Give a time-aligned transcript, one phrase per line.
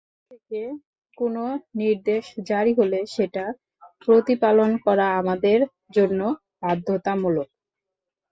[0.03, 0.61] High court থেকে
[1.17, 1.43] কোনো
[1.75, 3.45] নির্দেশ জারি হলে সেটা
[4.01, 5.59] প্রতিপালন করা আমাদের
[5.95, 6.19] জন্য
[6.61, 7.47] বাধ্যতামূলক।